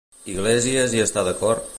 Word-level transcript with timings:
Iglesias 0.35 0.95
hi 0.99 1.03
està 1.05 1.27
d'acord? 1.29 1.69